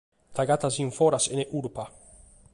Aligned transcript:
T’agatas 0.35 0.75
in 0.83 0.89
foras 0.97 1.23
sena 1.27 1.45
curpa. 1.51 1.85